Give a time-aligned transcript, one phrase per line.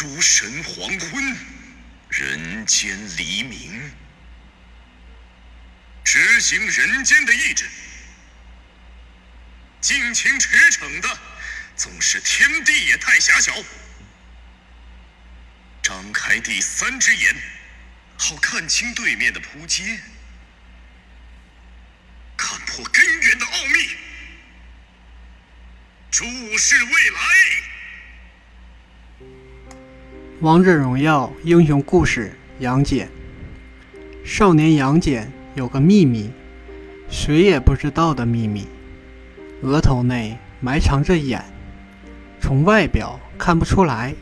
[0.00, 1.36] 诸神黄昏，
[2.08, 3.92] 人间黎明。
[6.02, 7.68] 执行人间的意志，
[9.78, 11.20] 尽情驰骋的，
[11.76, 13.54] 总是天地也太狭小。
[15.82, 17.36] 张开第三只眼，
[18.16, 20.00] 好看清对面的扑街，
[22.38, 23.90] 看破根源的奥秘，
[26.10, 26.24] 注
[26.56, 27.69] 视未来。
[30.40, 33.06] 王者荣耀英雄故事：杨戬。
[34.24, 36.30] 少年杨戬有个秘密，
[37.10, 38.66] 谁也不知道的秘密。
[39.60, 41.44] 额头内埋藏着眼，
[42.40, 44.14] 从外表看不出来。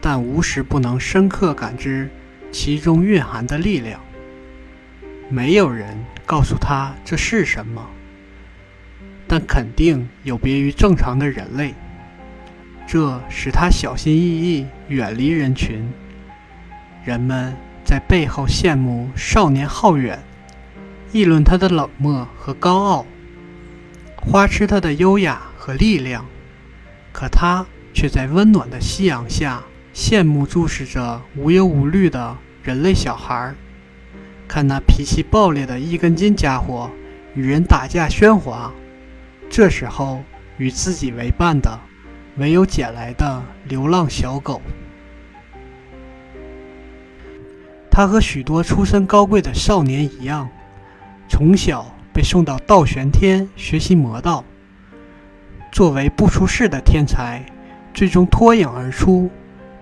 [0.00, 2.10] 但无时不能深刻感知
[2.50, 4.00] 其中蕴含的力量。
[5.28, 7.88] 没有人告诉他这是什么，
[9.28, 11.72] 但肯定有别于正常的人类。
[12.86, 15.86] 这使他小心翼翼远离人群。
[17.04, 20.22] 人们在背后羡慕少年浩远，
[21.12, 23.06] 议论他的冷漠和高傲，
[24.16, 26.24] 花痴他的优雅和力量。
[27.12, 29.62] 可他却在温暖的夕阳下。
[29.94, 33.54] 羡慕注视着无忧无虑的人类小孩，
[34.46, 36.90] 看那脾气暴烈的一根筋家伙
[37.34, 38.70] 与人打架喧哗。
[39.48, 40.22] 这时候，
[40.58, 41.80] 与自己为伴的
[42.38, 44.60] 唯有捡来的流浪小狗。
[47.90, 50.48] 他和许多出身高贵的少年一样，
[51.28, 54.44] 从小被送到道玄天学习魔道。
[55.72, 57.44] 作为不出世的天才，
[57.92, 59.30] 最终脱颖而出。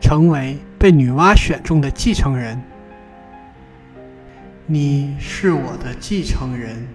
[0.01, 2.63] 成为被女娲选中的继承人。
[4.67, 6.87] 你是我的继承人，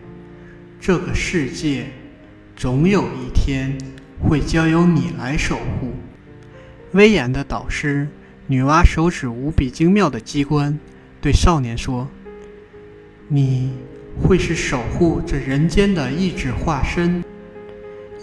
[0.80, 1.88] 这个世界
[2.56, 3.76] 总有一天
[4.22, 5.94] 会交由你来守护。
[6.94, 8.08] 威严的导师
[8.48, 10.80] 女娲手指无比精妙的机关，
[11.22, 12.08] 对少年说
[13.30, 13.74] ：“你
[14.22, 17.24] 会是守护这人间的意志化身。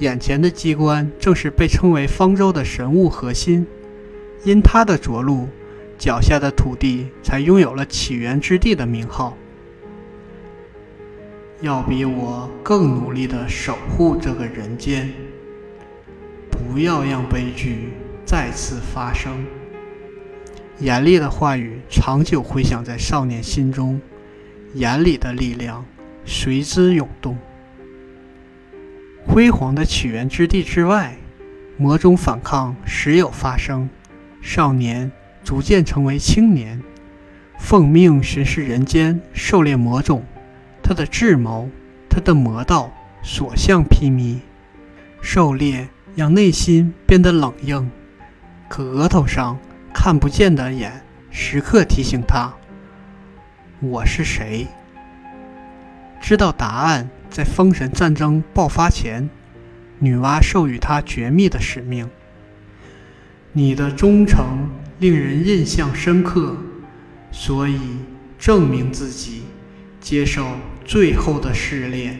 [0.00, 3.66] 眼前的机关正是被称为方舟的神物核心。”
[4.44, 5.48] 因它的着陆，
[5.98, 9.36] 脚下的土地才拥有了起源之地的名号。
[11.62, 15.10] 要比我更努力地守护这个人间，
[16.56, 17.92] 不要让悲剧
[18.24, 19.44] 再次发生。
[20.78, 24.00] 严厉的话语长久回响在少年心中，
[24.74, 25.84] 眼里的力量
[26.24, 27.36] 随之涌动。
[29.26, 31.16] 辉煌的起源之地之外，
[31.76, 33.88] 魔种反抗时有发生。
[34.40, 35.10] 少年
[35.42, 36.80] 逐渐成为青年，
[37.58, 40.24] 奉命巡视人间，狩猎魔种。
[40.82, 41.68] 他的智谋，
[42.08, 44.38] 他的魔道，所向披靡。
[45.20, 47.90] 狩猎让内心变得冷硬，
[48.70, 49.58] 可额头上
[49.92, 52.54] 看不见的眼时刻提醒他：
[53.80, 54.66] 我是谁？
[56.18, 59.28] 知道答案，在封神战争爆发前，
[59.98, 62.08] 女娲授予他绝密的使命。
[63.52, 66.56] 你的忠诚令人印象深刻，
[67.30, 67.78] 所以
[68.38, 69.42] 证明自己，
[70.00, 70.46] 接受
[70.82, 72.18] 最后的试炼。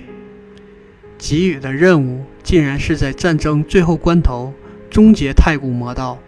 [1.19, 4.53] 给予的任务竟然是在战争最后关头
[4.91, 6.19] 终结太古魔道。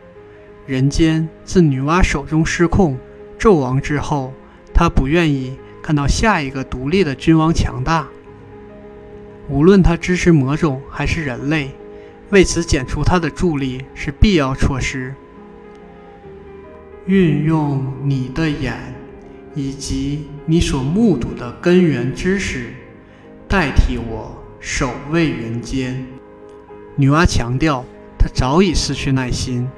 [0.67, 2.99] 人间自女娲手中失控，
[3.39, 4.33] 纣王之后，
[4.75, 8.09] 他不愿意看到下一个独立的君王强大。
[9.49, 11.71] 无论他支持魔种还是人类。
[12.31, 15.15] 为此，减除他的助力是必要措施。
[17.07, 18.95] 运用你的眼，
[19.55, 22.75] 以及你所目睹的根源知识，
[23.49, 26.07] 代替我守卫人间。
[26.97, 27.85] 女娲强调，
[28.19, 29.69] 她早已失去耐心，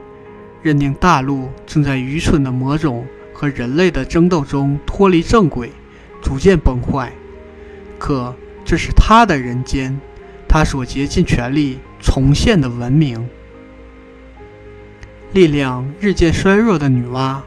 [0.62, 5.70] 认定大陆正在愚蠢的魔种和人类的争斗中脱离正轨，
[6.22, 7.12] 逐渐崩坏。
[7.98, 10.00] 可这是她的人间，
[10.48, 11.78] 她所竭尽全力。
[12.02, 13.28] 重现的文明，
[15.34, 17.40] 力量日渐衰弱的女娲，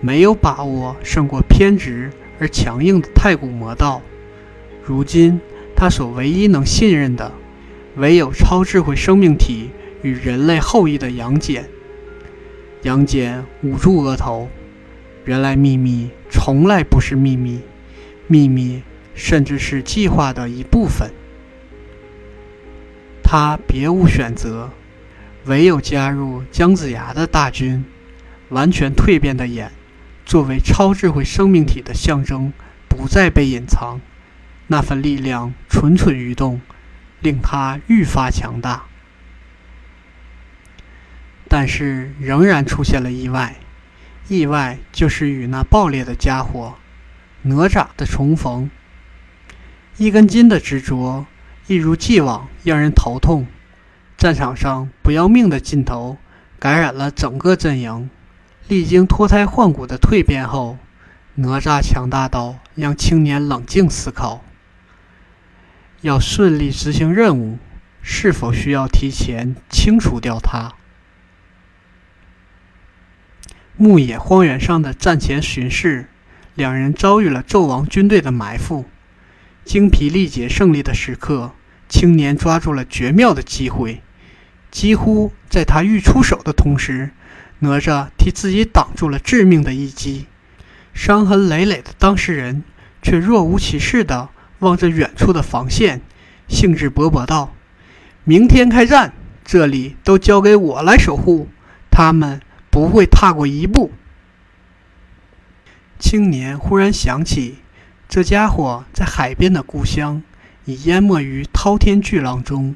[0.00, 2.10] 没有把握胜过偏执
[2.40, 4.02] 而强硬的太古魔道。
[4.82, 5.40] 如今，
[5.76, 7.32] 他所唯一能信任的，
[7.96, 9.70] 唯有超智慧生命体
[10.02, 11.64] 与人类后裔的杨戬。
[12.82, 14.48] 杨戬捂住额头，
[15.24, 17.60] 原来秘密从来不是秘密，
[18.26, 18.82] 秘密
[19.14, 21.10] 甚至是计划的一部分。
[23.22, 24.70] 他别无选择，
[25.46, 27.84] 唯有加入姜子牙的大军。
[28.50, 29.72] 完全蜕变的眼，
[30.26, 32.52] 作为超智慧生命体的象征，
[32.88, 34.00] 不再被隐藏。
[34.66, 36.60] 那份力量蠢蠢欲动，
[37.20, 38.84] 令他愈发强大。
[41.48, 43.56] 但是，仍然出现了意外。
[44.26, 46.76] 意外就是与那暴烈的家伙
[47.42, 48.70] 哪吒的重逢。
[49.98, 51.26] 一根筋的执着，
[51.66, 53.46] 一如既往让人头痛。
[54.16, 56.16] 战场上不要命的劲头
[56.58, 58.08] 感染了整个阵营。
[58.66, 60.78] 历经脱胎换骨的蜕变后，
[61.34, 64.42] 哪吒强大到让青年冷静思考：
[66.04, 67.58] 要顺利执行任务，
[68.02, 70.74] 是否需要提前清除掉他？
[73.78, 76.10] 牧野荒原上的战前巡视，
[76.54, 78.84] 两人遭遇了纣王军队的埋伏。
[79.64, 81.52] 精疲力竭胜利的时刻，
[81.88, 84.02] 青年抓住了绝妙的机会，
[84.70, 87.12] 几乎在他欲出手的同时，
[87.60, 90.26] 哪吒替自己挡住了致命的一击。
[90.92, 92.62] 伤痕累累的当事人
[93.00, 94.28] 却若无其事地
[94.60, 96.00] 望着远处的防线，
[96.48, 97.54] 兴致勃勃道
[98.24, 99.12] ：“明天开战，
[99.44, 101.48] 这里都交给我来守护。
[101.90, 102.40] 他们。”
[102.74, 103.92] 不会踏过一步。
[106.00, 107.58] 青年忽然想起，
[108.08, 110.24] 这家伙在海边的故乡
[110.64, 112.74] 已淹没于滔天巨浪中。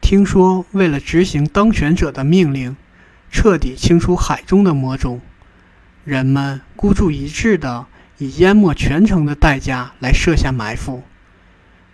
[0.00, 2.78] 听说，为了执行当权者的命令，
[3.30, 5.20] 彻底清除海中的魔种，
[6.04, 7.84] 人们孤注一掷的
[8.18, 11.02] 以淹没全城的代价来设下埋伏。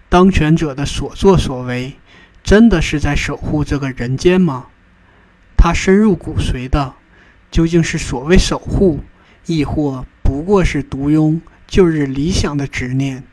[0.09, 1.95] 当权者的所作所为，
[2.43, 4.67] 真的是在守护这个人间吗？
[5.57, 6.95] 他深入骨髓的。
[7.51, 9.01] 究竟是所谓守护，
[9.47, 13.25] 亦或不过是独拥旧日理想的执念？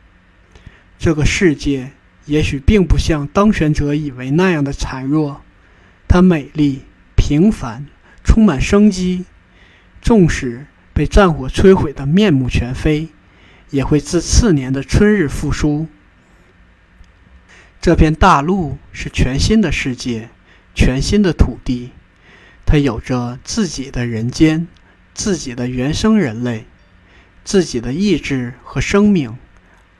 [0.97, 1.91] 这个世界
[2.25, 5.41] 也许并不像当权者以为那样的孱弱，
[6.07, 6.81] 它美丽、
[7.15, 7.85] 平凡、
[8.23, 9.25] 充满生机。
[10.01, 10.65] 纵使
[10.97, 13.09] 被战火摧毁的面目全非，
[13.69, 15.85] 也会自次年的春日复苏。
[17.79, 20.29] 这片大陆是全新的世界，
[20.73, 21.91] 全新的土地。
[22.65, 24.67] 它有着自己的人间，
[25.13, 26.65] 自己的原生人类，
[27.43, 29.37] 自己的意志和生命，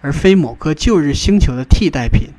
[0.02, 2.30] 而非某颗旧日星球的替代品。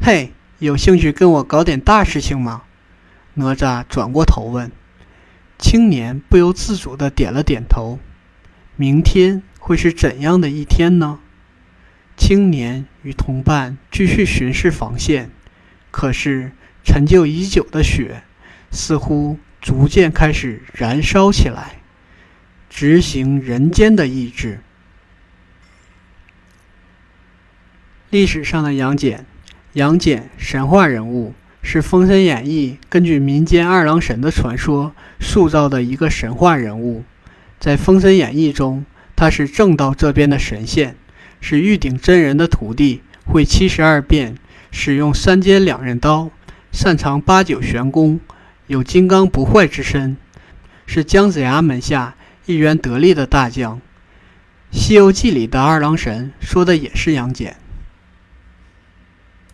[0.00, 2.64] 嘿，有兴趣跟我搞点大事情吗？
[3.34, 4.72] 哪吒转过头问。
[5.60, 8.00] 青年不由自主地点了点头。
[8.76, 11.20] 明天会是怎样的一天呢？
[12.16, 15.30] 青年与同伴继续巡视防线，
[15.90, 16.52] 可是
[16.82, 18.22] 陈旧已久的雪。
[18.72, 21.80] 似乎逐渐开始燃烧起来，
[22.68, 24.60] 执行人间的意志。
[28.10, 29.26] 历史上的杨戬，
[29.72, 37.04] 杨戬神话人物，是《封神演义》根据民间二郎神的传说塑造的一个神话人物。
[37.58, 38.84] 在《封神演义》中，
[39.14, 40.96] 他是正道这边的神仙，
[41.40, 44.36] 是玉鼎真人的徒弟，会七十二变，
[44.70, 46.30] 使用三尖两刃刀，
[46.72, 48.18] 擅长八九玄功。
[48.66, 50.16] 有金刚不坏之身，
[50.86, 52.14] 是姜子牙门下
[52.46, 53.76] 一员得力的大将。
[54.72, 57.56] 《西游记》里的二郎神说的也是杨戬。